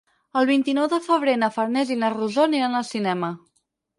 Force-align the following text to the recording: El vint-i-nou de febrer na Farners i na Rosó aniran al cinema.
El 0.39 0.45
vint-i-nou 0.49 0.87
de 0.93 0.97
febrer 1.07 1.35
na 1.41 1.51
Farners 1.57 1.93
i 1.95 1.99
na 2.05 2.11
Rosó 2.15 2.47
aniran 2.49 2.79
al 2.79 2.89
cinema. 2.95 3.33